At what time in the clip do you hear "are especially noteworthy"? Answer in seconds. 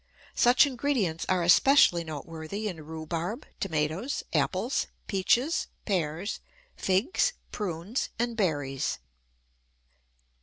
1.29-2.67